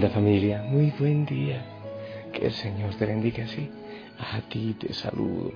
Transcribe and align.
Linda 0.00 0.14
familia, 0.14 0.62
muy 0.62 0.94
buen 0.98 1.26
día. 1.26 1.62
Que 2.32 2.46
el 2.46 2.52
Señor 2.52 2.94
te 2.94 3.04
bendiga 3.04 3.44
así. 3.44 3.68
A 4.18 4.40
ti 4.48 4.74
te 4.80 4.94
saludo. 4.94 5.52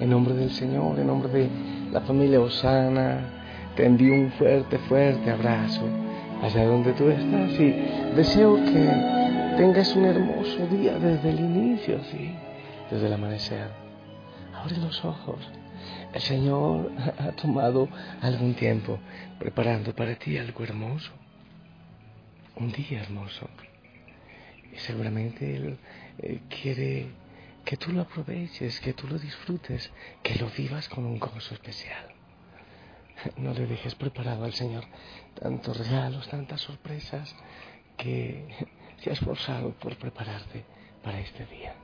En 0.00 0.10
nombre 0.10 0.34
del 0.34 0.50
Señor, 0.50 0.98
en 0.98 1.06
nombre 1.06 1.30
de 1.32 1.48
la 1.92 2.00
familia 2.00 2.40
Osana, 2.40 3.70
te 3.76 3.86
envío 3.86 4.14
un 4.14 4.32
fuerte, 4.32 4.78
fuerte 4.78 5.30
abrazo 5.30 5.88
allá 6.42 6.64
donde 6.64 6.92
tú 6.94 7.08
estás 7.08 7.52
y 7.52 7.72
deseo 8.16 8.56
que 8.56 9.54
tengas 9.58 9.94
un 9.94 10.06
hermoso 10.06 10.66
día 10.66 10.98
desde 10.98 11.30
el 11.30 11.38
inicio, 11.38 12.00
sí, 12.10 12.34
desde 12.90 13.06
el 13.06 13.12
amanecer. 13.12 13.68
Abre 14.60 14.76
los 14.78 15.04
ojos. 15.04 15.38
El 16.12 16.20
Señor 16.20 16.90
ha 17.20 17.30
tomado 17.40 17.88
algún 18.20 18.54
tiempo 18.54 18.98
preparando 19.38 19.94
para 19.94 20.16
ti 20.16 20.36
algo 20.36 20.64
hermoso 20.64 21.12
un 22.56 22.70
día 22.72 23.02
hermoso. 23.02 23.48
Y 24.72 24.76
seguramente 24.78 25.56
Él 25.56 25.78
eh, 26.18 26.40
quiere 26.48 27.08
que 27.64 27.76
tú 27.76 27.92
lo 27.92 28.02
aproveches, 28.02 28.80
que 28.80 28.92
tú 28.92 29.06
lo 29.08 29.18
disfrutes, 29.18 29.90
que 30.22 30.34
lo 30.36 30.50
vivas 30.50 30.88
con 30.88 31.04
un 31.04 31.18
gozo 31.18 31.54
especial. 31.54 32.14
No 33.36 33.54
le 33.54 33.66
dejes 33.66 33.94
preparado 33.94 34.44
al 34.44 34.52
Señor 34.52 34.84
tantos 35.40 35.78
regalos, 35.78 36.28
tantas 36.28 36.60
sorpresas, 36.60 37.34
que 37.96 38.44
se 38.98 39.10
ha 39.10 39.12
esforzado 39.12 39.72
por 39.74 39.96
prepararte 39.96 40.64
para 41.02 41.20
este 41.20 41.46
día. 41.46 41.74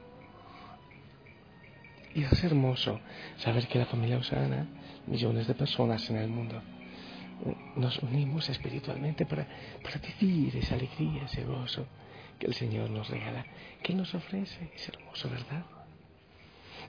Y 2.15 2.25
es 2.25 2.45
hermoso 2.45 3.01
saber 3.39 3.69
que 3.69 3.79
la 3.79 3.87
familia 3.87 4.19
Osana, 4.19 4.67
millones 5.07 5.47
de 5.47 5.55
personas 5.55 6.09
en 6.11 6.17
el 6.17 6.29
mundo, 6.29 6.61
nos 7.77 7.99
unimos 8.01 8.49
espiritualmente 8.49 9.27
para, 9.27 9.47
para 9.83 9.99
vivir 9.99 10.57
esa 10.57 10.75
alegría, 10.75 11.25
ese 11.25 11.45
gozo 11.45 11.87
que 12.39 12.47
el 12.47 12.55
Señor 12.55 12.91
nos 12.91 13.09
regala, 13.09 13.45
que 13.83 13.95
nos 13.95 14.15
ofrece. 14.15 14.71
Es 14.75 14.89
hermoso, 14.89 15.29
¿verdad? 15.29 15.65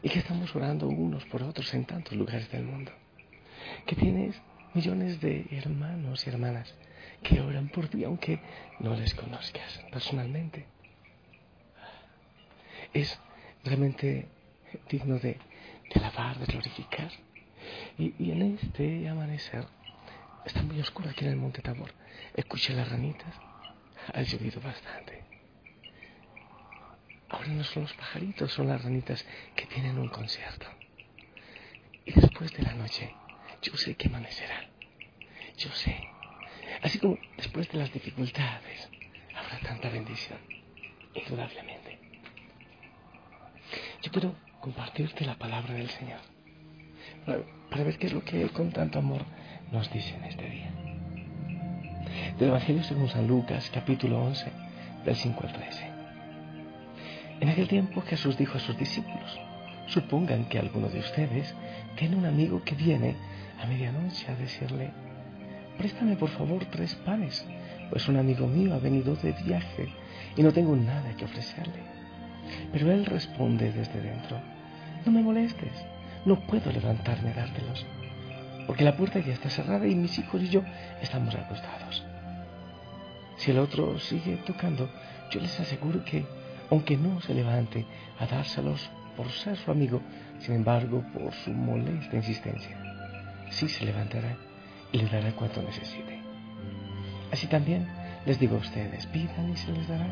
Y 0.01 0.09
que 0.09 0.19
estamos 0.19 0.55
orando 0.55 0.87
unos 0.87 1.25
por 1.25 1.43
otros 1.43 1.73
en 1.73 1.85
tantos 1.85 2.13
lugares 2.13 2.49
del 2.51 2.63
mundo. 2.63 2.91
Que 3.85 3.95
tienes 3.95 4.41
millones 4.73 5.19
de 5.19 5.45
hermanos 5.51 6.25
y 6.25 6.29
hermanas 6.29 6.73
que 7.21 7.39
oran 7.39 7.69
por 7.69 7.87
ti 7.87 8.03
aunque 8.03 8.39
no 8.79 8.95
les 8.95 9.13
conozcas 9.13 9.83
personalmente. 9.91 10.65
Es 12.93 13.19
realmente 13.63 14.27
digno 14.89 15.19
de, 15.19 15.37
de 15.93 15.99
alabar, 15.99 16.39
de 16.39 16.45
glorificar. 16.45 17.11
Y, 17.97 18.15
y 18.17 18.31
en 18.31 18.41
este 18.41 19.07
amanecer 19.07 19.65
Está 20.45 20.63
muy 20.63 20.79
oscuro 20.79 21.09
aquí 21.09 21.25
en 21.25 21.31
el 21.31 21.37
Monte 21.37 21.61
Tabor. 21.61 21.93
Escuché 22.35 22.73
las 22.73 22.89
ranitas. 22.89 23.33
Ha 24.13 24.21
llovido 24.23 24.59
bastante. 24.61 25.23
Ahora 27.29 27.47
no 27.47 27.63
son 27.63 27.83
los 27.83 27.93
pajaritos, 27.93 28.51
son 28.51 28.67
las 28.67 28.83
ranitas 28.83 29.25
que 29.55 29.65
tienen 29.67 29.97
un 29.97 30.09
concierto. 30.09 30.67
Y 32.05 32.11
después 32.13 32.51
de 32.53 32.63
la 32.63 32.73
noche, 32.73 33.13
yo 33.61 33.77
sé 33.77 33.95
que 33.95 34.07
amanecerá. 34.07 34.67
Yo 35.57 35.69
sé. 35.71 36.09
Así 36.81 36.99
como 36.99 37.17
después 37.37 37.69
de 37.71 37.77
las 37.77 37.93
dificultades, 37.93 38.89
habrá 39.35 39.59
tanta 39.59 39.89
bendición. 39.89 40.39
Indudablemente. 41.13 41.99
Yo 44.01 44.11
quiero 44.11 44.35
compartirte 44.59 45.25
la 45.25 45.37
palabra 45.37 45.75
del 45.75 45.89
Señor. 45.89 46.19
Para, 47.25 47.83
ver 47.83 47.97
qué 47.97 48.07
es 48.07 48.13
lo 48.13 48.23
que 48.23 48.41
Él 48.41 48.51
con 48.51 48.71
tanto 48.71 48.99
amor 48.99 49.23
nos 49.71 49.91
dice 49.91 50.15
en 50.15 50.23
este 50.25 50.49
día. 50.49 50.69
Del 52.37 52.49
Evangelio 52.49 52.83
según 52.83 53.07
San 53.07 53.27
Lucas, 53.27 53.71
capítulo 53.73 54.21
11, 54.21 54.51
del 55.05 55.15
5 55.15 55.43
al 55.47 55.53
13. 55.53 55.85
En 57.39 57.49
aquel 57.49 57.67
tiempo 57.67 58.01
Jesús 58.01 58.37
dijo 58.37 58.57
a 58.57 58.59
sus 58.59 58.77
discípulos, 58.77 59.39
supongan 59.87 60.45
que 60.45 60.59
alguno 60.59 60.89
de 60.89 60.99
ustedes 60.99 61.55
tiene 61.95 62.17
un 62.17 62.25
amigo 62.25 62.61
que 62.63 62.75
viene 62.75 63.15
a 63.61 63.65
medianoche 63.65 64.29
a 64.29 64.35
decirle, 64.35 64.91
préstame 65.77 66.17
por 66.17 66.29
favor 66.29 66.65
tres 66.65 66.95
panes, 66.95 67.45
pues 67.89 68.07
un 68.09 68.17
amigo 68.17 68.47
mío 68.47 68.73
ha 68.73 68.79
venido 68.79 69.15
de 69.15 69.31
viaje 69.31 69.87
y 70.35 70.43
no 70.43 70.51
tengo 70.51 70.75
nada 70.75 71.15
que 71.15 71.25
ofrecerle. 71.25 71.81
Pero 72.73 72.91
él 72.91 73.05
responde 73.05 73.71
desde 73.71 74.01
dentro, 74.01 74.37
no 75.05 75.11
me 75.13 75.21
molestes, 75.21 75.85
no 76.25 76.39
puedo 76.41 76.71
levantarme 76.71 77.31
a 77.31 77.35
dártelos 77.35 77.85
porque 78.67 78.83
la 78.83 78.95
puerta 78.95 79.19
ya 79.19 79.33
está 79.33 79.49
cerrada 79.49 79.87
y 79.87 79.95
mis 79.95 80.17
hijos 80.19 80.41
y 80.41 80.49
yo 80.49 80.63
estamos 81.01 81.33
acostados. 81.35 82.03
Si 83.37 83.51
el 83.51 83.59
otro 83.59 83.97
sigue 83.99 84.37
tocando, 84.45 84.89
yo 85.31 85.39
les 85.39 85.59
aseguro 85.59 86.03
que, 86.03 86.25
aunque 86.69 86.97
no 86.97 87.21
se 87.21 87.33
levante 87.33 87.85
a 88.19 88.25
dárselos 88.27 88.89
por 89.17 89.29
ser 89.29 89.57
su 89.57 89.71
amigo, 89.71 90.01
sin 90.39 90.55
embargo, 90.55 91.03
por 91.13 91.33
su 91.33 91.51
molesta 91.51 92.15
insistencia, 92.15 92.77
sí 93.49 93.67
se 93.67 93.85
levantará 93.85 94.37
y 94.91 94.99
le 94.99 95.05
dará 95.05 95.31
cuanto 95.31 95.61
necesite. 95.61 96.21
Así 97.31 97.47
también 97.47 97.87
les 98.25 98.39
digo 98.39 98.57
a 98.57 98.59
ustedes, 98.59 99.05
pidan 99.07 99.51
y 99.51 99.57
se 99.57 99.71
les 99.71 99.87
dará, 99.87 100.11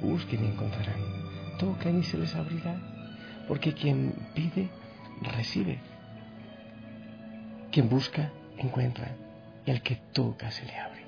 busquen 0.00 0.44
y 0.44 0.48
encontrarán, 0.48 1.00
toquen 1.58 2.00
y 2.00 2.02
se 2.02 2.18
les 2.18 2.34
abrirá, 2.34 2.76
porque 3.46 3.72
quien 3.72 4.14
pide, 4.34 4.68
recibe 5.22 5.78
quien 7.78 7.90
busca, 7.90 8.32
encuentra, 8.56 9.06
y 9.64 9.70
al 9.70 9.82
que 9.82 9.94
toca 9.94 10.50
se 10.50 10.64
le 10.64 10.76
abre. 10.76 11.04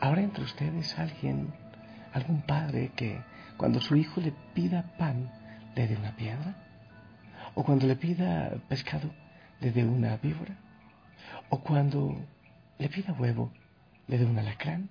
Ahora 0.00 0.22
entre 0.22 0.44
ustedes 0.44 0.96
alguien, 0.96 1.52
algún 2.12 2.42
padre 2.42 2.92
que 2.94 3.20
cuando 3.56 3.80
su 3.80 3.96
hijo 3.96 4.20
le 4.20 4.32
pida 4.54 4.94
pan, 4.96 5.28
le 5.74 5.88
dé 5.88 5.96
una 5.96 6.14
piedra, 6.14 6.54
o 7.56 7.64
cuando 7.64 7.88
le 7.88 7.96
pida 7.96 8.62
pescado, 8.68 9.10
le 9.58 9.72
dé 9.72 9.84
una 9.84 10.18
víbora, 10.18 10.54
o 11.48 11.58
cuando 11.58 12.14
le 12.78 12.88
pida 12.88 13.12
huevo, 13.12 13.52
le 14.06 14.18
dé 14.18 14.26
un 14.26 14.38
alacrán. 14.38 14.88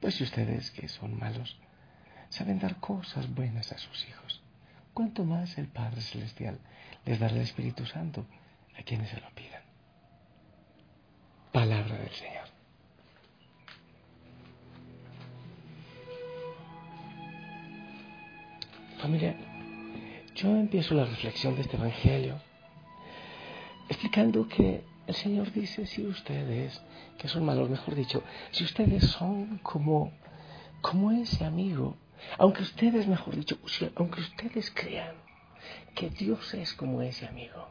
Pues 0.00 0.16
si 0.16 0.24
ustedes, 0.24 0.72
que 0.72 0.88
son 0.88 1.16
malos, 1.16 1.56
saben 2.30 2.58
dar 2.58 2.80
cosas 2.80 3.32
buenas 3.32 3.70
a 3.70 3.78
sus 3.78 4.08
hijos, 4.08 4.42
¿cuánto 4.92 5.24
más 5.24 5.56
el 5.56 5.68
Padre 5.68 6.00
Celestial 6.00 6.58
les 7.04 7.20
dará 7.20 7.36
el 7.36 7.42
Espíritu 7.42 7.86
Santo 7.86 8.26
a 8.78 8.82
quienes 8.82 9.08
se 9.10 9.20
lo 9.20 9.30
pidan. 9.30 9.62
Palabra 11.52 11.96
del 11.96 12.10
Señor. 12.10 12.46
Familia, 18.98 19.36
yo 20.34 20.56
empiezo 20.56 20.94
la 20.94 21.04
reflexión 21.04 21.54
de 21.54 21.62
este 21.62 21.76
Evangelio 21.76 22.40
explicando 23.88 24.48
que 24.48 24.84
el 25.06 25.14
Señor 25.14 25.52
dice, 25.52 25.86
si 25.86 26.04
ustedes, 26.04 26.82
que 27.18 27.28
son 27.28 27.44
malos, 27.44 27.70
mejor 27.70 27.94
dicho, 27.94 28.22
si 28.50 28.64
ustedes 28.64 29.04
son 29.04 29.58
como, 29.58 30.12
como 30.80 31.12
ese 31.12 31.44
amigo, 31.44 31.96
aunque 32.38 32.62
ustedes, 32.62 33.06
mejor 33.06 33.36
dicho, 33.36 33.58
aunque 33.94 34.20
ustedes 34.20 34.70
crean 34.72 35.14
que 35.94 36.10
Dios 36.10 36.54
es 36.54 36.74
como 36.74 37.02
ese 37.02 37.26
amigo, 37.26 37.68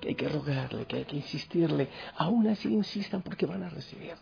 que 0.00 0.08
hay 0.08 0.14
que 0.14 0.28
rogarle, 0.28 0.86
que 0.86 0.96
hay 0.96 1.04
que 1.04 1.16
insistirle, 1.16 1.88
aún 2.16 2.46
así 2.48 2.72
insistan 2.72 3.22
porque 3.22 3.46
van 3.46 3.62
a 3.62 3.68
recibir. 3.68 4.14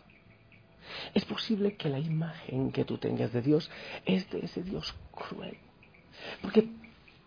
Es 1.13 1.25
posible 1.25 1.75
que 1.75 1.89
la 1.89 1.99
imagen 1.99 2.71
que 2.71 2.85
tú 2.85 2.97
tengas 2.97 3.33
de 3.33 3.41
Dios 3.41 3.69
es 4.05 4.29
de 4.29 4.45
ese 4.45 4.63
Dios 4.63 4.95
cruel, 5.11 5.57
porque, 6.41 6.69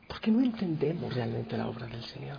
porque 0.07 0.31
no 0.31 0.41
entendemos 0.41 1.15
realmente 1.15 1.57
la 1.57 1.69
obra 1.69 1.87
del 1.87 2.05
Señor. 2.05 2.39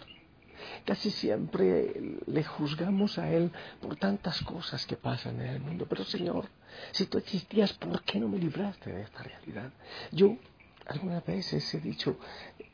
Casi 0.85 1.09
siempre 1.11 2.17
le 2.25 2.43
juzgamos 2.43 3.17
a 3.17 3.31
Él 3.31 3.51
por 3.81 3.95
tantas 3.95 4.41
cosas 4.41 4.85
que 4.85 4.97
pasan 4.97 5.39
en 5.39 5.47
el 5.47 5.59
mundo. 5.61 5.85
Pero 5.89 6.03
Señor, 6.03 6.49
si 6.91 7.05
tú 7.05 7.17
existías, 7.17 7.73
¿por 7.73 8.03
qué 8.03 8.19
no 8.19 8.27
me 8.27 8.37
libraste 8.37 8.91
de 8.91 9.03
esta 9.03 9.23
realidad? 9.23 9.71
Yo 10.11 10.37
algunas 10.85 11.25
veces 11.25 11.73
he 11.73 11.79
dicho 11.79 12.17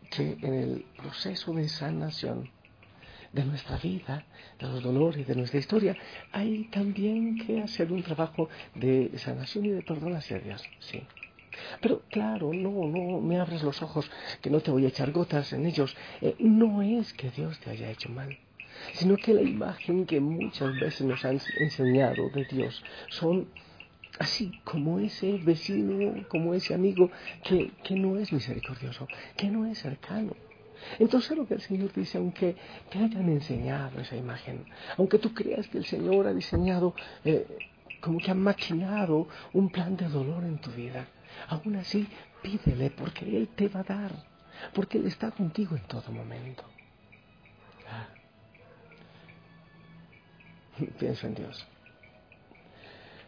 que 0.09 0.37
en 0.41 0.53
el 0.53 0.85
proceso 0.97 1.53
de 1.53 1.67
sanación 1.67 2.49
de 3.35 3.43
nuestra 3.43 3.77
vida, 3.77 4.23
de 4.59 4.67
los 4.67 4.81
dolores, 4.81 5.27
de 5.27 5.35
nuestra 5.35 5.59
historia, 5.59 5.97
hay 6.31 6.63
también 6.71 7.37
que 7.37 7.61
hacer 7.61 7.91
un 7.91 8.01
trabajo 8.01 8.49
de 8.73 9.11
sanación 9.17 9.65
y 9.65 9.69
de 9.71 9.81
perdón 9.81 10.15
hacia 10.15 10.39
Dios. 10.39 10.63
Sí. 10.79 11.03
Pero 11.81 12.03
claro, 12.09 12.53
no, 12.53 12.87
no 12.87 13.19
me 13.19 13.39
abres 13.39 13.61
los 13.61 13.81
ojos, 13.81 14.09
que 14.41 14.49
no 14.49 14.61
te 14.61 14.71
voy 14.71 14.85
a 14.85 14.87
echar 14.87 15.11
gotas 15.11 15.51
en 15.51 15.65
ellos. 15.65 15.95
Eh, 16.21 16.35
no 16.39 16.81
es 16.81 17.13
que 17.13 17.29
Dios 17.29 17.59
te 17.59 17.71
haya 17.71 17.89
hecho 17.89 18.09
mal, 18.09 18.37
sino 18.93 19.17
que 19.17 19.33
la 19.33 19.41
imagen 19.41 20.05
que 20.05 20.21
muchas 20.21 20.79
veces 20.79 21.01
nos 21.01 21.23
han 21.25 21.39
enseñado 21.59 22.29
de 22.29 22.45
Dios 22.45 22.83
son 23.09 23.47
así 24.17 24.59
como 24.63 24.99
ese 24.99 25.37
vecino, 25.39 26.25
como 26.29 26.53
ese 26.53 26.73
amigo 26.73 27.11
que, 27.43 27.71
que 27.83 27.95
no 27.95 28.17
es 28.17 28.31
misericordioso, 28.31 29.09
que 29.35 29.47
no 29.47 29.65
es 29.65 29.79
cercano. 29.79 30.35
Entonces 30.99 31.37
lo 31.37 31.47
que 31.47 31.55
el 31.55 31.61
Señor 31.61 31.91
dice, 31.93 32.17
aunque 32.17 32.55
te 32.89 32.99
hayan 32.99 33.29
enseñado 33.29 33.99
esa 33.99 34.15
imagen, 34.15 34.65
aunque 34.97 35.19
tú 35.19 35.33
creas 35.33 35.67
que 35.67 35.77
el 35.77 35.85
Señor 35.85 36.27
ha 36.27 36.33
diseñado, 36.33 36.93
eh, 37.23 37.45
como 38.01 38.19
que 38.19 38.31
ha 38.31 38.35
maquinado 38.35 39.27
un 39.53 39.69
plan 39.69 39.95
de 39.97 40.07
dolor 40.07 40.43
en 40.43 40.59
tu 40.59 40.71
vida, 40.71 41.07
Aún 41.49 41.75
así, 41.75 42.07
pídele 42.41 42.89
porque 42.91 43.25
Él 43.37 43.49
te 43.49 43.67
va 43.67 43.81
a 43.81 43.83
dar, 43.83 44.11
porque 44.73 44.97
Él 44.97 45.05
está 45.07 45.31
contigo 45.31 45.75
en 45.75 45.83
todo 45.83 46.11
momento. 46.11 46.63
Pienso 50.99 51.27
en 51.27 51.35
Dios. 51.35 51.67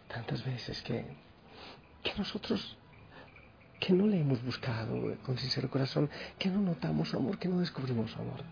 Tantas 0.07 0.43
veces 0.45 0.81
que, 0.81 1.05
que 2.03 2.13
nosotros 2.17 2.77
que 3.79 3.93
no 3.93 4.07
le 4.07 4.19
hemos 4.19 4.43
buscado 4.43 5.15
con 5.25 5.37
sincero 5.37 5.69
corazón, 5.69 6.09
que 6.37 6.49
no 6.49 6.61
notamos 6.61 7.13
amor, 7.13 7.37
que 7.37 7.47
no 7.47 7.59
descubrimos 7.59 8.15
amor. 8.15 8.43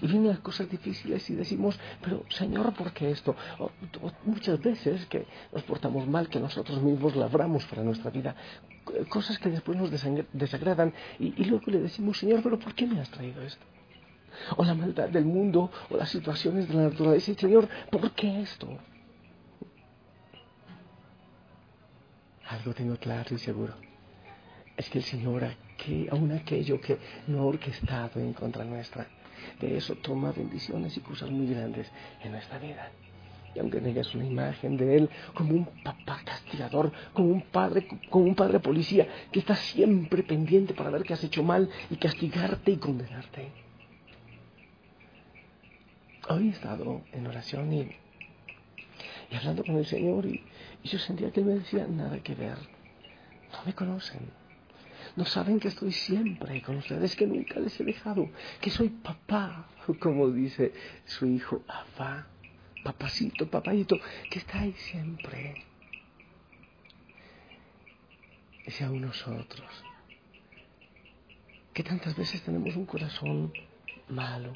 Y 0.00 0.06
vienen 0.06 0.28
las 0.28 0.38
cosas 0.40 0.70
difíciles 0.70 1.28
y 1.28 1.34
decimos, 1.34 1.78
pero 2.02 2.24
Señor, 2.30 2.72
¿por 2.74 2.92
qué 2.92 3.10
esto? 3.10 3.36
muchas 4.24 4.60
veces 4.60 5.06
que 5.06 5.26
nos 5.52 5.62
portamos 5.64 6.06
mal, 6.06 6.28
que 6.28 6.40
nosotros 6.40 6.80
mismos 6.82 7.14
labramos 7.14 7.64
para 7.66 7.82
nuestra 7.82 8.10
vida, 8.10 8.34
cosas 9.08 9.38
que 9.38 9.50
después 9.50 9.78
nos 9.78 9.90
desagradan 9.90 10.92
y, 11.18 11.34
y 11.40 11.44
luego 11.44 11.70
le 11.70 11.80
decimos, 11.80 12.18
Señor, 12.18 12.42
pero 12.42 12.58
¿por 12.58 12.74
qué 12.74 12.86
me 12.86 13.00
has 13.00 13.10
traído 13.10 13.42
esto? 13.42 13.64
O 14.56 14.64
la 14.64 14.74
maldad 14.74 15.08
del 15.08 15.24
mundo, 15.24 15.70
o 15.90 15.96
las 15.96 16.10
situaciones 16.10 16.68
de 16.68 16.74
la 16.74 16.82
naturaleza. 16.84 17.30
Y 17.30 17.34
Señor, 17.34 17.68
¿por 17.90 18.10
qué 18.12 18.42
esto? 18.42 18.68
Algo 22.48 22.74
tengo 22.74 22.96
claro 22.96 23.34
y 23.34 23.38
seguro. 23.38 23.85
Es 24.76 24.90
que 24.90 24.98
el 24.98 25.04
Señor, 25.04 25.46
que, 25.78 26.08
aún 26.10 26.32
aquello 26.32 26.80
que 26.80 26.98
no 27.28 27.40
ha 27.40 27.44
orquestado 27.46 28.20
en 28.20 28.34
contra 28.34 28.64
nuestra, 28.64 29.06
de 29.60 29.76
eso 29.76 29.94
toma 29.96 30.32
bendiciones 30.32 30.96
y 30.96 31.00
cosas 31.00 31.30
muy 31.30 31.46
grandes 31.46 31.90
en 32.22 32.32
nuestra 32.32 32.58
vida. 32.58 32.90
Y 33.54 33.58
aunque 33.58 33.80
tengas 33.80 34.14
una 34.14 34.26
imagen 34.26 34.76
de 34.76 34.96
Él 34.96 35.10
como 35.32 35.54
un 35.54 35.64
papá 35.82 36.20
castigador, 36.24 36.92
como 37.14 37.28
un 37.28 37.40
padre, 37.40 37.88
como 38.10 38.26
un 38.26 38.34
padre 38.34 38.60
policía 38.60 39.08
que 39.32 39.38
está 39.38 39.56
siempre 39.56 40.22
pendiente 40.22 40.74
para 40.74 40.90
ver 40.90 41.04
que 41.04 41.14
has 41.14 41.24
hecho 41.24 41.42
mal 41.42 41.70
y 41.88 41.96
castigarte 41.96 42.72
y 42.72 42.76
condenarte. 42.76 43.48
Hoy 46.28 46.48
he 46.48 46.50
estado 46.50 47.00
en 47.12 47.26
oración 47.26 47.72
y, 47.72 47.88
y 49.30 49.36
hablando 49.36 49.64
con 49.64 49.76
el 49.76 49.86
Señor 49.86 50.26
y 50.26 50.44
yo 50.84 50.98
sentía 50.98 51.30
que 51.30 51.40
Él 51.40 51.46
me 51.46 51.54
decía, 51.54 51.86
nada 51.86 52.18
que 52.18 52.34
ver, 52.34 52.58
no 53.52 53.64
me 53.64 53.72
conocen 53.72 54.20
no 55.16 55.24
saben 55.24 55.58
que 55.58 55.68
estoy 55.68 55.92
siempre 55.92 56.60
con 56.62 56.76
ustedes, 56.76 57.16
que 57.16 57.26
nunca 57.26 57.58
les 57.58 57.78
he 57.80 57.84
dejado, 57.84 58.30
que 58.60 58.70
soy 58.70 58.90
papá, 58.90 59.66
como 59.98 60.30
dice 60.30 60.72
su 61.06 61.26
hijo, 61.26 61.60
papá, 61.60 62.26
papacito, 62.84 63.48
papayito, 63.50 63.98
que 64.30 64.38
está 64.38 64.60
ahí 64.60 64.72
siempre. 64.72 65.64
Si 68.68 68.84
aún 68.84 69.00
nosotros, 69.00 69.68
que 71.72 71.82
tantas 71.82 72.14
veces 72.16 72.42
tenemos 72.42 72.76
un 72.76 72.84
corazón 72.84 73.52
malo, 74.08 74.52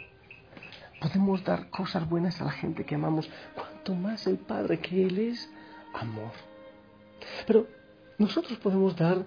podemos 1.00 1.42
dar 1.42 1.70
cosas 1.70 2.06
buenas 2.08 2.40
a 2.40 2.44
la 2.44 2.52
gente 2.52 2.84
que 2.84 2.96
amamos, 2.96 3.30
cuanto 3.54 3.94
más 3.94 4.26
el 4.26 4.36
Padre, 4.36 4.78
que 4.78 5.06
Él 5.06 5.18
es 5.18 5.50
amor. 5.94 6.32
Pero 7.46 7.66
nosotros 8.18 8.58
podemos 8.58 8.94
dar 8.96 9.24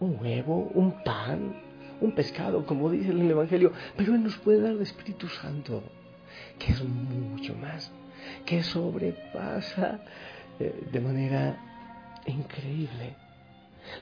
un 0.00 0.18
huevo, 0.20 0.70
un 0.74 1.02
pan, 1.04 1.54
un 2.00 2.12
pescado, 2.12 2.64
como 2.66 2.90
dice 2.90 3.10
en 3.10 3.20
el 3.20 3.30
Evangelio, 3.30 3.72
pero 3.96 4.14
Él 4.14 4.22
nos 4.22 4.36
puede 4.38 4.60
dar 4.60 4.72
el 4.72 4.80
Espíritu 4.80 5.28
Santo, 5.28 5.82
que 6.58 6.72
es 6.72 6.82
mucho 6.82 7.54
más, 7.54 7.92
que 8.44 8.62
sobrepasa 8.62 10.00
eh, 10.58 10.88
de 10.90 11.00
manera 11.00 11.58
increíble 12.26 13.14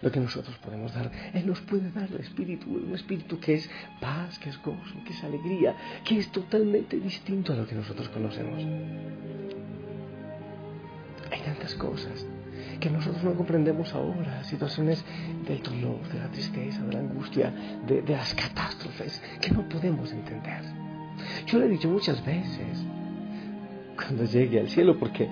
lo 0.03 0.11
que 0.11 0.21
nosotros 0.21 0.57
podemos 0.59 0.95
dar. 0.95 1.11
Él 1.35 1.47
nos 1.47 1.61
puede 1.61 1.91
dar 1.91 2.09
el 2.11 2.21
Espíritu, 2.21 2.71
un 2.71 2.95
Espíritu 2.95 3.39
que 3.41 3.55
es 3.55 3.71
paz, 4.01 4.39
que 4.39 4.51
es 4.51 4.63
gozo, 4.63 4.95
que 5.05 5.13
es 5.13 5.25
alegría, 5.25 5.75
que 6.05 6.19
es 6.19 6.31
totalmente 6.31 6.99
distinto 6.99 7.53
a 7.53 7.57
lo 7.57 7.67
que 7.67 7.75
nosotros 7.75 8.09
conocemos. 8.09 8.63
Hay 11.31 11.41
tantas 11.41 11.75
cosas 11.75 12.27
que 12.81 12.91
nosotros 12.91 13.23
no 13.25 13.35
comprendemos 13.35 13.93
ahora, 13.95 14.43
situaciones 14.45 15.05
del 15.47 15.63
dolor, 15.63 16.01
de 16.13 16.19
la 16.19 16.31
tristeza, 16.31 16.83
de 16.83 16.93
la 16.93 17.01
angustia, 17.01 17.53
de, 17.87 18.03
las 18.07 18.35
catástrofes 18.35 19.21
que 19.41 19.51
no 19.51 19.69
podemos 19.69 20.13
entender. 20.13 20.63
Yo 21.47 21.59
le 21.59 21.67
he 21.67 21.69
dicho 21.69 21.89
muchas 21.89 22.25
veces, 22.25 22.85
cuando 23.97 24.25
llegue 24.25 24.61
al 24.61 24.69
cielo, 24.69 24.99
porque 24.99 25.29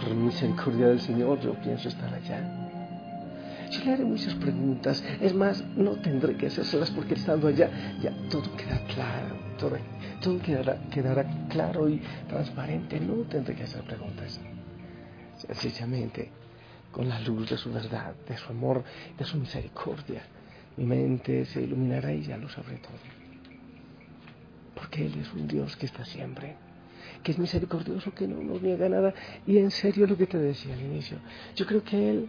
por 0.00 0.14
misericordia 0.14 0.88
del 0.88 1.00
Señor 1.00 1.40
yo 1.40 1.54
pienso 1.60 1.88
estar 1.88 2.12
allá. 2.12 2.58
Yo 3.70 3.84
le 3.84 3.92
haré 3.92 4.04
muchas 4.04 4.34
preguntas, 4.34 5.02
es 5.20 5.34
más, 5.34 5.64
no 5.76 5.92
tendré 5.92 6.36
que 6.36 6.46
hacérselas 6.46 6.90
porque 6.90 7.14
estando 7.14 7.48
allá 7.48 7.70
ya 8.02 8.12
todo 8.28 8.54
queda 8.56 8.78
claro, 8.94 9.36
todo, 9.58 9.78
todo 10.20 10.38
quedará, 10.40 10.78
quedará 10.90 11.24
claro 11.48 11.88
y 11.88 12.02
transparente, 12.28 13.00
no 13.00 13.14
tendré 13.24 13.54
que 13.54 13.62
hacer 13.62 13.82
preguntas. 13.82 14.40
Sencillamente 15.36 16.41
con 16.92 17.08
la 17.08 17.18
luz 17.20 17.50
de 17.50 17.56
su 17.56 17.72
verdad, 17.72 18.14
de 18.28 18.36
su 18.36 18.50
amor, 18.50 18.84
de 19.18 19.24
su 19.24 19.38
misericordia. 19.38 20.22
Mi 20.76 20.84
mente 20.84 21.44
se 21.46 21.62
iluminará 21.62 22.12
y 22.12 22.22
ya 22.22 22.36
lo 22.36 22.48
sabré 22.48 22.76
todo. 22.76 22.92
Porque 24.74 25.06
Él 25.06 25.18
es 25.20 25.32
un 25.32 25.48
Dios 25.48 25.76
que 25.76 25.86
está 25.86 26.04
siempre, 26.04 26.56
que 27.22 27.32
es 27.32 27.38
misericordioso, 27.38 28.14
que 28.14 28.28
no 28.28 28.42
nos 28.42 28.62
niega 28.62 28.88
nada. 28.88 29.14
Y 29.46 29.58
en 29.58 29.70
serio 29.70 30.06
lo 30.06 30.16
que 30.16 30.26
te 30.26 30.38
decía 30.38 30.74
al 30.74 30.80
inicio, 30.80 31.18
yo 31.56 31.66
creo 31.66 31.82
que 31.82 32.10
Él, 32.10 32.28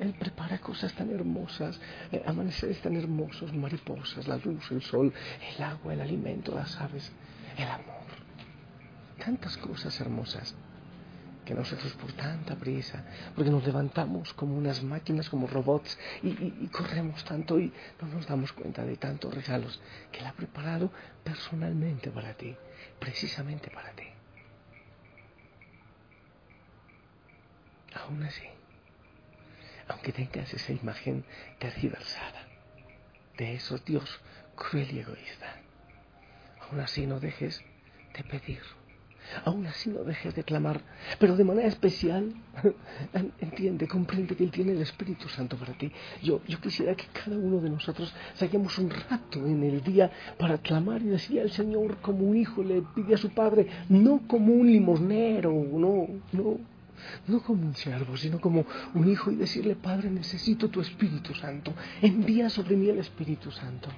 Él 0.00 0.14
prepara 0.18 0.58
cosas 0.58 0.94
tan 0.94 1.10
hermosas, 1.10 1.80
eh, 2.12 2.22
amaneceres 2.26 2.80
tan 2.80 2.96
hermosos, 2.96 3.52
mariposas, 3.52 4.26
la 4.28 4.36
luz, 4.36 4.70
el 4.70 4.82
sol, 4.82 5.12
el 5.56 5.62
agua, 5.62 5.94
el 5.94 6.00
alimento, 6.00 6.54
las 6.54 6.80
aves, 6.80 7.12
el 7.56 7.68
amor. 7.68 7.98
Tantas 9.18 9.56
cosas 9.56 10.00
hermosas 10.00 10.54
que 11.48 11.54
nosotros 11.54 11.94
por 11.94 12.12
tanta 12.12 12.56
prisa, 12.56 13.02
porque 13.34 13.50
nos 13.50 13.64
levantamos 13.64 14.34
como 14.34 14.54
unas 14.54 14.82
máquinas, 14.82 15.30
como 15.30 15.46
robots, 15.46 15.98
y, 16.22 16.66
corremos 16.66 17.24
tanto 17.24 17.58
y 17.58 17.72
no 18.02 18.08
nos 18.08 18.26
damos 18.26 18.52
cuenta 18.52 18.84
de 18.84 18.98
tantos 18.98 19.32
regalos 19.32 19.80
que 20.12 20.18
Él 20.18 20.26
ha 20.26 20.34
preparado 20.34 20.92
personalmente 21.24 22.10
para 22.10 22.34
ti, 22.34 22.54
precisamente 23.00 23.70
para 23.70 23.92
ti. 23.92 24.04
Aún 27.94 28.22
así, 28.24 28.46
aunque 29.88 30.12
tengas 30.12 30.52
esa 30.52 30.72
imagen 30.72 31.24
tergiversada 31.58 32.46
de 33.38 33.54
esos 33.54 33.82
Dios 33.86 34.20
cruel 34.54 34.90
y 34.92 34.98
egoísta, 34.98 35.62
aún 36.60 36.80
así 36.80 37.06
no 37.06 37.18
dejes 37.20 37.64
de 38.12 38.22
pedir 38.24 38.60
Aún 39.44 39.66
así 39.66 39.90
no 39.90 40.04
dejes 40.04 40.34
de 40.34 40.44
clamar, 40.44 40.80
pero 41.18 41.36
de 41.36 41.44
manera 41.44 41.68
especial, 41.68 42.32
entiende, 43.40 43.86
comprende 43.86 44.36
que 44.36 44.44
Él 44.44 44.50
tiene 44.50 44.72
el 44.72 44.82
Espíritu 44.82 45.28
Santo 45.28 45.56
para 45.56 45.74
ti. 45.74 45.90
Yo, 46.22 46.40
yo 46.46 46.60
quisiera 46.60 46.94
que 46.94 47.06
cada 47.12 47.36
uno 47.36 47.60
de 47.60 47.70
nosotros 47.70 48.12
saquemos 48.34 48.78
un 48.78 48.90
rato 48.90 49.46
en 49.46 49.62
el 49.62 49.82
día 49.82 50.10
para 50.38 50.58
clamar 50.58 51.02
y 51.02 51.06
decir 51.06 51.40
al 51.40 51.50
Señor 51.50 51.98
como 51.98 52.24
un 52.24 52.36
hijo 52.36 52.62
le 52.62 52.82
pide 52.94 53.14
a 53.14 53.18
su 53.18 53.30
Padre, 53.30 53.66
no 53.88 54.22
como 54.26 54.52
un 54.52 54.66
limosnero, 54.70 55.52
no, 55.52 56.08
no, 56.32 56.58
no 57.26 57.42
como 57.42 57.66
un 57.66 57.74
siervo, 57.74 58.16
sino 58.16 58.40
como 58.40 58.64
un 58.94 59.08
hijo 59.08 59.30
y 59.30 59.36
decirle, 59.36 59.76
Padre, 59.76 60.10
necesito 60.10 60.68
tu 60.68 60.80
Espíritu 60.80 61.34
Santo, 61.34 61.74
envía 62.02 62.48
sobre 62.50 62.76
mí 62.76 62.88
el 62.88 62.98
Espíritu 62.98 63.50
Santo. 63.50 63.88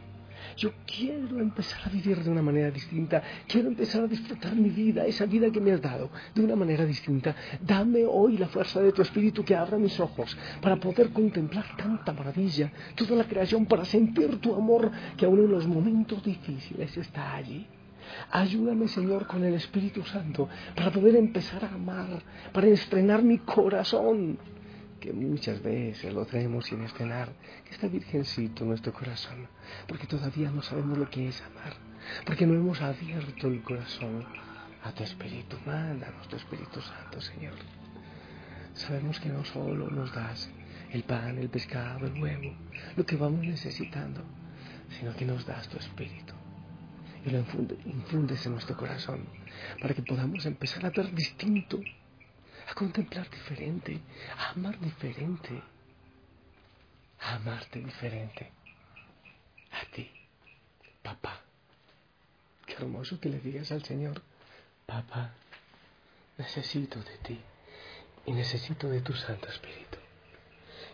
Yo 0.60 0.72
quiero 0.86 1.40
empezar 1.40 1.80
a 1.86 1.88
vivir 1.88 2.22
de 2.22 2.28
una 2.28 2.42
manera 2.42 2.70
distinta. 2.70 3.22
Quiero 3.48 3.68
empezar 3.68 4.04
a 4.04 4.06
disfrutar 4.06 4.54
mi 4.54 4.68
vida, 4.68 5.06
esa 5.06 5.24
vida 5.24 5.50
que 5.50 5.58
me 5.58 5.72
has 5.72 5.80
dado, 5.80 6.10
de 6.34 6.44
una 6.44 6.54
manera 6.54 6.84
distinta. 6.84 7.34
Dame 7.62 8.04
hoy 8.04 8.36
la 8.36 8.46
fuerza 8.46 8.78
de 8.82 8.92
tu 8.92 9.00
espíritu 9.00 9.42
que 9.42 9.56
abra 9.56 9.78
mis 9.78 9.98
ojos 9.98 10.36
para 10.60 10.76
poder 10.76 11.14
contemplar 11.14 11.64
tanta 11.78 12.12
maravilla, 12.12 12.70
toda 12.94 13.16
la 13.16 13.24
creación, 13.24 13.64
para 13.64 13.86
sentir 13.86 14.36
tu 14.36 14.54
amor 14.54 14.90
que 15.16 15.24
aún 15.24 15.38
en 15.38 15.50
los 15.50 15.66
momentos 15.66 16.22
difíciles 16.22 16.94
está 16.94 17.36
allí. 17.36 17.66
Ayúdame, 18.30 18.86
Señor, 18.88 19.26
con 19.26 19.42
el 19.42 19.54
Espíritu 19.54 20.02
Santo 20.02 20.46
para 20.76 20.92
poder 20.92 21.16
empezar 21.16 21.64
a 21.64 21.72
amar, 21.72 22.22
para 22.52 22.66
estrenar 22.66 23.22
mi 23.22 23.38
corazón 23.38 24.36
que 25.00 25.12
muchas 25.12 25.62
veces 25.62 26.12
lo 26.12 26.24
traemos 26.26 26.66
sin 26.66 26.82
estrenar, 26.82 27.32
que 27.64 27.72
está 27.72 27.88
virgencito 27.88 28.62
en 28.62 28.68
nuestro 28.68 28.92
corazón, 28.92 29.48
porque 29.88 30.06
todavía 30.06 30.50
no 30.50 30.62
sabemos 30.62 30.98
lo 30.98 31.08
que 31.08 31.28
es 31.28 31.40
amar, 31.42 31.74
porque 32.24 32.46
no 32.46 32.54
hemos 32.54 32.80
abierto 32.80 33.48
el 33.48 33.62
corazón 33.62 34.26
a 34.82 34.92
tu 34.92 35.02
Espíritu. 35.02 35.56
Mándanos 35.66 36.28
tu 36.28 36.36
Espíritu 36.36 36.80
Santo, 36.80 37.20
Señor. 37.20 37.54
Sabemos 38.74 39.18
que 39.18 39.30
no 39.30 39.44
solo 39.44 39.90
nos 39.90 40.14
das 40.14 40.50
el 40.92 41.02
pan, 41.02 41.38
el 41.38 41.48
pescado, 41.48 42.06
el 42.06 42.20
huevo, 42.20 42.54
lo 42.96 43.04
que 43.04 43.16
vamos 43.16 43.44
necesitando, 43.44 44.22
sino 44.98 45.14
que 45.16 45.24
nos 45.24 45.44
das 45.46 45.68
tu 45.68 45.78
Espíritu 45.78 46.34
y 47.24 47.30
lo 47.30 47.44
infundes 47.84 48.46
en 48.46 48.52
nuestro 48.52 48.76
corazón 48.76 49.26
para 49.80 49.94
que 49.94 50.02
podamos 50.02 50.46
empezar 50.46 50.86
a 50.86 50.90
ver 50.90 51.14
distinto 51.14 51.80
a 52.70 52.74
contemplar 52.74 53.28
diferente, 53.28 54.00
a 54.38 54.50
amar 54.50 54.78
diferente, 54.78 55.60
a 57.20 57.34
amarte 57.34 57.80
diferente. 57.80 58.52
A 59.72 59.84
ti, 59.92 60.08
papá. 61.02 61.40
Qué 62.66 62.74
hermoso 62.74 63.18
que 63.18 63.28
le 63.28 63.40
digas 63.40 63.72
al 63.72 63.82
Señor, 63.84 64.22
papá, 64.86 65.32
necesito 66.38 67.02
de 67.02 67.16
ti 67.18 67.40
y 68.26 68.32
necesito 68.32 68.88
de 68.88 69.00
tu 69.00 69.14
Santo 69.14 69.48
Espíritu. 69.48 69.98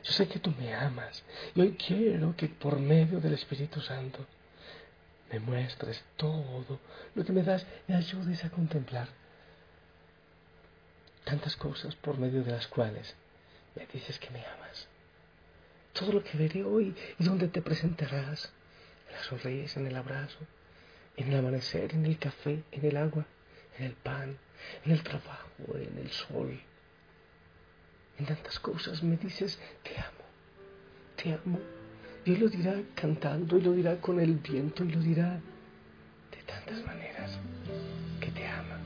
Yo 0.02 0.12
sé 0.12 0.28
que 0.28 0.38
tú 0.38 0.54
me 0.58 0.74
amas 0.74 1.24
y 1.54 1.60
hoy 1.60 1.72
quiero 1.72 2.34
que 2.36 2.48
por 2.48 2.78
medio 2.78 3.20
del 3.20 3.34
Espíritu 3.34 3.82
Santo 3.82 4.24
me 5.30 5.40
muestres 5.40 6.02
todo 6.16 6.78
lo 7.14 7.24
que 7.24 7.32
me 7.32 7.42
das, 7.42 7.66
me 7.86 7.96
ayudes 7.96 8.44
a 8.44 8.50
contemplar 8.50 9.08
tantas 11.26 11.56
cosas 11.56 11.96
por 11.96 12.18
medio 12.18 12.44
de 12.44 12.52
las 12.52 12.68
cuales 12.68 13.16
me 13.74 13.84
dices 13.86 14.18
que 14.20 14.30
me 14.30 14.38
amas. 14.46 14.88
Todo 15.92 16.12
lo 16.12 16.22
que 16.22 16.38
veré 16.38 16.62
hoy 16.62 16.94
y 17.18 17.24
donde 17.24 17.48
te 17.48 17.60
presentarás, 17.60 18.52
en 19.08 19.14
las 19.14 19.26
sonrisas, 19.26 19.76
en 19.76 19.88
el 19.88 19.96
abrazo, 19.96 20.38
en 21.16 21.32
el 21.32 21.38
amanecer, 21.38 21.94
en 21.94 22.06
el 22.06 22.18
café, 22.18 22.62
en 22.70 22.84
el 22.84 22.96
agua, 22.96 23.26
en 23.76 23.86
el 23.86 23.92
pan, 23.94 24.38
en 24.84 24.92
el 24.92 25.02
trabajo, 25.02 25.50
en 25.74 25.98
el 25.98 26.10
sol. 26.12 26.60
En 28.18 28.26
tantas 28.26 28.60
cosas 28.60 29.02
me 29.02 29.16
dices, 29.16 29.58
te 29.82 29.98
amo, 29.98 30.24
te 31.16 31.32
amo. 31.32 31.58
Y 32.24 32.36
lo 32.36 32.48
dirá 32.48 32.80
cantando, 32.94 33.58
y 33.58 33.62
lo 33.62 33.72
dirá 33.72 34.00
con 34.00 34.20
el 34.20 34.34
viento, 34.34 34.84
y 34.84 34.92
lo 34.92 35.00
dirá 35.00 35.40
de 36.30 36.42
tantas 36.46 36.84
maneras 36.84 37.36
que 38.20 38.30
te 38.30 38.46
ama. 38.46 38.85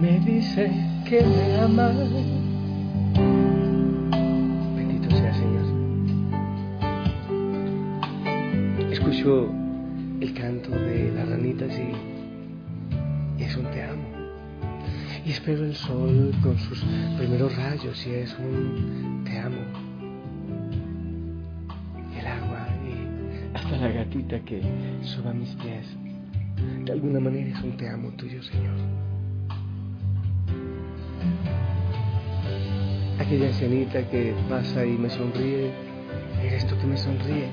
me 0.00 0.20
dice 0.20 0.70
que 1.08 1.22
me 1.22 1.56
ama. 1.56 1.88
Bendito 4.76 5.10
sea 5.10 5.34
Señor. 5.34 5.66
Escucho 8.92 9.50
el 10.20 10.34
canto 10.34 10.70
de 10.70 11.12
las 11.12 11.28
ranitas 11.28 11.72
y, 11.78 13.42
es 13.42 13.56
un 13.56 13.64
te 13.72 13.82
amo. 13.82 14.08
Y 15.26 15.30
espero 15.32 15.64
el 15.64 15.74
sol 15.74 16.32
con 16.42 16.56
sus 16.58 16.84
primeros 17.18 17.56
rayos 17.56 18.06
y 18.06 18.10
es 18.10 18.36
un 18.38 19.24
te 19.24 19.38
amo. 19.38 19.62
El 22.18 22.26
agua 22.26 22.68
y 22.86 23.56
hasta 23.56 23.76
la 23.76 23.88
gatita 23.88 24.38
que 24.40 24.62
suba 25.02 25.32
mis 25.32 25.50
pies. 25.56 25.86
De 26.84 26.92
alguna 26.92 27.18
manera 27.20 27.50
es 27.50 27.64
un 27.64 27.76
te 27.76 27.88
amo 27.88 28.10
tuyo, 28.12 28.42
Señor. 28.42 29.17
Aquella 33.28 33.48
ancianita 33.48 34.02
que 34.08 34.34
pasa 34.48 34.86
y 34.86 34.96
me 34.96 35.10
sonríe, 35.10 35.70
eres 36.42 36.66
tú 36.66 36.78
que 36.78 36.86
me 36.86 36.96
sonríe. 36.96 37.50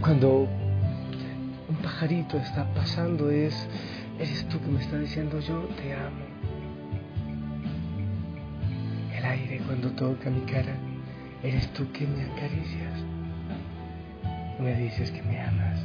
Cuando 0.00 0.48
un 1.68 1.76
pajarito 1.76 2.36
está 2.36 2.64
pasando, 2.74 3.30
es, 3.30 3.54
eres 4.18 4.44
tú 4.48 4.58
que 4.60 4.66
me 4.66 4.80
está 4.80 4.98
diciendo 4.98 5.38
yo 5.38 5.68
te 5.80 5.94
amo. 5.94 6.24
El 9.16 9.24
aire 9.24 9.60
cuando 9.64 9.92
toca 9.92 10.30
mi 10.30 10.40
cara, 10.40 10.76
eres 11.44 11.72
tú 11.72 11.86
que 11.92 12.08
me 12.08 12.24
acaricias. 12.24 13.04
Me 14.58 14.74
dices 14.74 15.12
que 15.12 15.22
me 15.22 15.40
amas. 15.40 15.78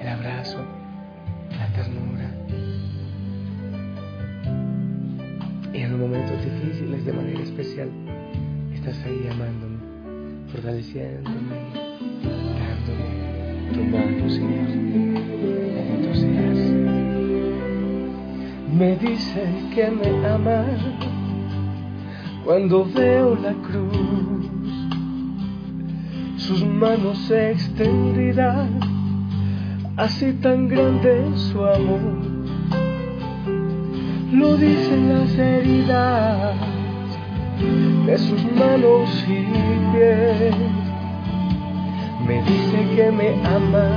El 0.00 0.08
abrazo, 0.08 0.64
la 1.56 1.66
ternura 1.68 2.28
en 5.72 5.90
los 5.90 6.00
momentos 6.00 6.38
difíciles 6.44 7.04
de 7.04 7.12
manera 7.12 7.40
especial 7.40 7.88
estás 8.74 8.98
ahí 9.06 9.28
amándome, 9.30 9.78
fortaleciéndome, 10.48 11.56
dándome 12.58 13.22
tu 13.72 13.82
mano, 13.84 14.28
Señor. 14.28 14.68
Bendito 15.74 16.14
seas. 16.14 16.58
Me 18.76 18.96
dice 18.96 19.44
que 19.74 19.90
me 19.90 20.26
ama 20.26 20.64
cuando 22.44 22.84
veo 22.84 23.36
la 23.36 23.52
cruz, 23.52 24.50
sus 26.36 26.64
manos 26.66 27.30
extendidas, 27.30 28.68
así 29.96 30.32
tan 30.34 30.68
grande 30.68 31.30
su 31.36 31.64
amor 31.64 32.21
lo 34.32 34.56
dicen 34.56 35.10
las 35.12 35.38
heridas 35.38 36.56
de 38.06 38.18
sus 38.18 38.42
manos 38.52 39.24
y 39.28 39.44
pies. 39.92 40.54
Me 42.26 42.42
dice 42.42 42.78
que 42.96 43.12
me 43.12 43.28
ama 43.46 43.90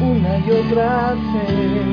una 0.00 0.38
y 0.38 0.50
otra 0.50 1.14
vez. 1.32 1.86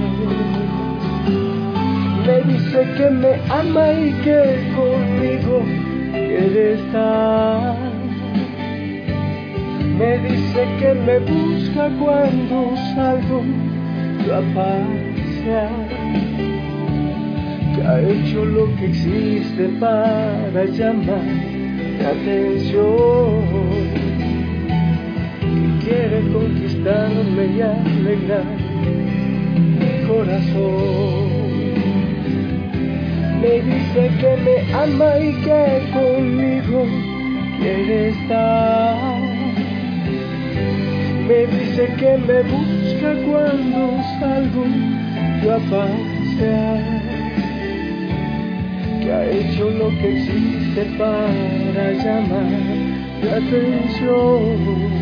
Me 2.27 2.53
dice 2.53 2.87
que 2.97 3.09
me 3.09 3.33
ama 3.49 3.93
y 3.93 4.11
que 4.23 4.71
conmigo 4.75 5.63
quiere 6.11 6.73
estar. 6.73 7.77
Me 9.97 10.17
dice 10.19 10.67
que 10.79 10.93
me 10.93 11.19
busca 11.19 11.89
cuando 11.99 12.75
salgo 12.95 13.43
yo 14.25 14.35
a 14.35 14.41
pasear. 14.53 16.42
Que 17.83 17.89
ha 17.89 17.99
hecho 17.99 18.45
lo 18.45 18.73
que 18.77 18.85
existe 18.85 19.67
para 19.77 20.63
llamar 20.63 21.19
la 22.01 22.09
atención 22.11 23.43
quiere 25.83 26.21
conquistarme 26.31 27.45
y 27.57 27.61
alegrar 27.61 28.45
mi 29.79 30.07
corazón. 30.07 31.27
Me 33.41 33.53
dice 33.67 34.11
que 34.21 34.31
me 34.45 34.73
ama 34.73 35.19
y 35.19 35.33
que 35.43 35.61
conmigo 35.91 36.85
quiere 37.59 38.09
estar. 38.11 39.19
Me 41.27 41.47
dice 41.47 41.83
que 41.99 42.17
me 42.27 42.43
busca 42.43 43.09
cuando 43.27 44.01
salgo 44.21 44.63
yo 45.43 45.53
a. 45.53 47.02
Que 49.03 49.11
ha 49.11 49.29
hecho 49.29 49.69
lo 49.69 49.89
que 49.89 50.17
existe 50.17 50.85
para 50.97 51.91
llamar 51.91 52.47
la 53.21 53.35
atención 53.35 54.93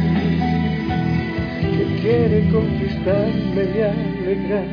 quiere 2.02 2.50
conquistarme 2.50 3.64
y 3.64 3.82
alegrar 3.82 4.66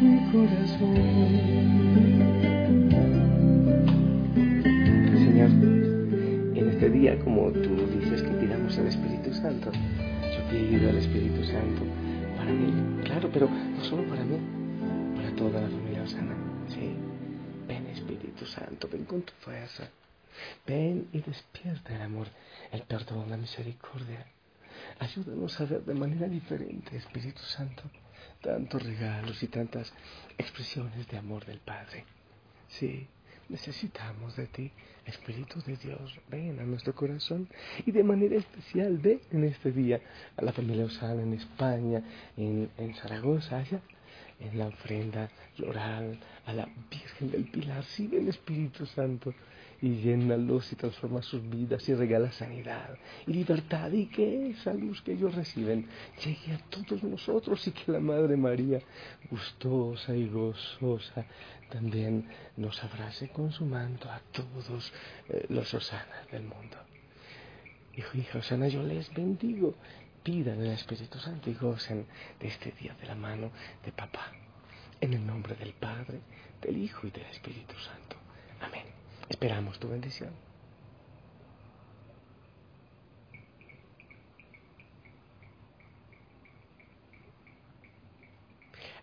mi 0.00 0.18
corazón. 0.30 0.94
Señor, 5.18 5.50
en 6.54 6.68
este 6.68 6.90
día, 6.90 7.18
como 7.18 7.50
tú 7.50 7.70
dices 7.98 8.22
que 8.22 8.30
pidamos 8.30 8.78
al 8.78 8.86
Espíritu 8.86 9.32
Santo, 9.34 9.72
yo 9.72 10.50
pido 10.50 10.88
al 10.88 10.98
Espíritu 10.98 11.42
Santo 11.42 11.82
para 12.36 12.52
mí, 12.52 12.72
claro, 13.04 13.28
pero 13.32 13.48
no 13.48 13.82
solo 13.82 14.04
para 14.04 14.22
mí, 14.22 14.36
para 15.16 15.30
toda 15.34 15.60
la 15.60 15.68
familia 15.68 16.02
Osana. 16.04 16.34
Sí, 16.68 16.94
ven 17.68 17.86
Espíritu 17.86 18.44
Santo, 18.46 18.88
ven 18.90 19.04
con 19.04 19.22
tu 19.22 19.32
fuerza. 19.44 19.88
Ven 20.66 21.08
y 21.12 21.20
despierta 21.20 21.94
el 21.94 22.02
amor, 22.02 22.28
el 22.72 22.82
perdón, 22.82 23.30
la 23.30 23.36
misericordia 23.36 24.26
Ayúdanos 24.98 25.60
a 25.60 25.64
ver 25.64 25.84
de 25.84 25.94
manera 25.94 26.28
diferente, 26.28 26.96
Espíritu 26.96 27.42
Santo, 27.42 27.82
tantos 28.40 28.82
regalos 28.82 29.42
y 29.42 29.48
tantas 29.48 29.92
expresiones 30.36 31.06
de 31.08 31.18
amor 31.18 31.44
del 31.46 31.60
Padre. 31.60 32.04
Sí, 32.68 33.06
necesitamos 33.48 34.36
de 34.36 34.46
ti, 34.46 34.72
Espíritu 35.06 35.60
de 35.62 35.76
Dios, 35.76 36.18
ven 36.28 36.58
a 36.60 36.64
nuestro 36.64 36.94
corazón 36.94 37.48
y 37.86 37.92
de 37.92 38.04
manera 38.04 38.36
especial 38.36 38.98
ven 38.98 39.20
en 39.30 39.44
este 39.44 39.72
día 39.72 40.00
a 40.36 40.42
la 40.42 40.52
familia 40.52 40.84
Osana 40.84 41.22
en 41.22 41.34
España, 41.34 42.02
en, 42.36 42.70
en 42.76 42.94
Zaragoza, 42.94 43.58
allá 43.58 43.80
en 44.40 44.58
la 44.58 44.68
ofrenda 44.68 45.28
floral 45.56 46.18
a 46.46 46.52
la 46.52 46.68
Virgen 46.90 47.30
del 47.30 47.44
Pilar. 47.44 47.84
Sí, 47.84 48.06
ven 48.06 48.28
Espíritu 48.28 48.86
Santo 48.86 49.34
y 49.80 49.96
llénalos 49.96 50.72
y 50.72 50.76
transforma 50.76 51.22
sus 51.22 51.48
vidas 51.48 51.88
y 51.88 51.94
regala 51.94 52.32
sanidad 52.32 52.96
y 53.26 53.32
libertad 53.32 53.92
y 53.92 54.06
que 54.06 54.50
esa 54.50 54.74
luz 54.74 55.02
que 55.02 55.12
ellos 55.12 55.34
reciben 55.34 55.86
llegue 56.24 56.52
a 56.52 56.58
todos 56.68 57.02
nosotros 57.04 57.64
y 57.66 57.70
que 57.70 57.92
la 57.92 58.00
Madre 58.00 58.36
María, 58.36 58.80
gustosa 59.30 60.14
y 60.16 60.28
gozosa, 60.28 61.24
también 61.70 62.26
nos 62.56 62.82
abrace 62.82 63.28
con 63.28 63.52
su 63.52 63.64
manto 63.64 64.10
a 64.10 64.20
todos 64.32 64.92
eh, 65.28 65.46
los 65.48 65.72
Osanas 65.74 66.26
del 66.32 66.42
mundo. 66.42 66.76
Hijo 67.98 68.16
y 68.16 68.20
hija 68.20 68.38
Osana, 68.38 68.68
yo 68.68 68.82
les 68.84 69.12
bendigo. 69.12 69.74
Pidan 70.28 70.60
el 70.60 70.72
Espíritu 70.72 71.18
Santo 71.18 71.48
y 71.48 71.54
gocen 71.54 72.06
de 72.38 72.48
este 72.48 72.70
día 72.72 72.94
de 73.00 73.06
la 73.06 73.14
mano 73.14 73.50
de 73.82 73.90
papá. 73.92 74.30
En 75.00 75.14
el 75.14 75.26
nombre 75.26 75.54
del 75.54 75.72
Padre, 75.72 76.20
del 76.60 76.76
Hijo 76.76 77.06
y 77.06 77.10
del 77.10 77.24
Espíritu 77.24 77.74
Santo. 77.78 78.14
Amén. 78.60 78.84
Esperamos 79.26 79.78
tu 79.78 79.88
bendición. 79.88 80.28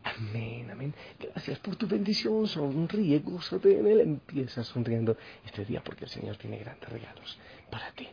Amén, 0.03 0.69
amén. 0.69 0.93
Gracias 1.19 1.57
por 1.57 1.75
tu 1.75 1.87
bendición. 1.87 2.45
Sonríe, 2.45 3.17
gózate 3.17 3.79
en 3.79 3.87
él. 3.87 4.01
Empieza 4.01 4.63
sonriendo 4.63 5.17
este 5.43 5.65
día 5.65 5.83
porque 5.83 6.03
el 6.03 6.11
Señor 6.11 6.37
tiene 6.37 6.59
grandes 6.59 6.87
regalos 6.87 7.39
para 7.71 7.91
ti. 7.93 8.07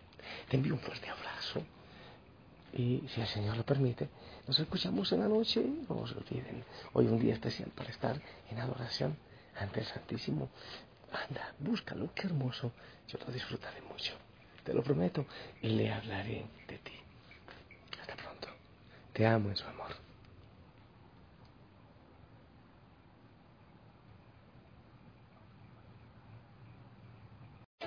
Te 0.49 0.57
envío 0.57 0.73
un 0.73 0.81
fuerte 0.81 1.11
abrazo. 1.11 1.63
Y 2.73 3.03
si 3.09 3.21
el 3.21 3.27
Señor 3.27 3.57
lo 3.57 3.65
permite, 3.65 4.09
nos 4.47 4.59
escuchamos 4.59 5.13
en 5.13 5.21
la 5.21 5.29
noche. 5.29 5.63
No 5.89 6.07
se 6.07 6.17
olviden. 6.17 6.65
Hoy 6.95 7.07
un 7.07 7.19
día 7.19 7.35
especial 7.35 7.71
para 7.71 7.91
estar 7.91 8.21
en 8.51 8.59
adoración 8.59 9.17
ante 9.59 9.81
el 9.81 9.87
Santísimo. 9.87 10.49
Anda, 11.13 11.53
búscalo, 11.59 12.11
qué 12.15 12.27
hermoso. 12.27 12.73
Yo 13.09 13.19
lo 13.27 13.33
disfrutaré 13.33 13.83
mucho. 13.83 14.15
Te 14.65 14.73
lo 14.73 14.83
prometo. 14.83 15.27
Y 15.61 15.69
le 15.69 15.93
hablaré 15.93 16.47
de 16.67 16.79
ti. 16.79 16.95
Hasta 18.01 18.17
pronto. 18.17 18.49
Te 19.13 19.27
amo 19.27 19.51
en 19.51 19.57
su 19.57 19.67
amor. 19.67 20.02